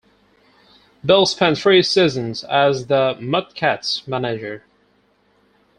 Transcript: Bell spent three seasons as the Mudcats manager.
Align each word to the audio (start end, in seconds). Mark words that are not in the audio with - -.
Bell 1.03 1.27
spent 1.27 1.59
three 1.59 1.83
seasons 1.83 2.43
as 2.45 2.87
the 2.87 3.15
Mudcats 3.19 4.07
manager. 4.07 4.63